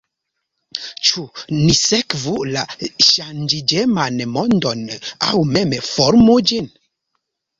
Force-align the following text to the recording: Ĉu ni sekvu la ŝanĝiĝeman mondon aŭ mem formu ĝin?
Ĉu 1.07 1.23
ni 1.57 1.73
sekvu 1.79 2.31
la 2.55 2.63
ŝanĝiĝeman 3.09 4.17
mondon 4.37 4.81
aŭ 5.27 5.43
mem 5.51 5.75
formu 5.91 6.39
ĝin? 6.53 6.73